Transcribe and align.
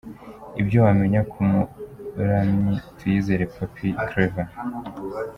Ibyo 0.61 0.77
wamenya 0.85 1.21
ku 1.31 1.39
muramyi 1.49 2.75
Tuyizere 2.97 3.43
Pappy 3.53 3.87
Clever. 4.07 4.47